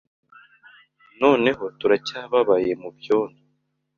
Noneho 1.21 1.63
turacyababaye 1.79 2.71
mubyondo 2.81 3.41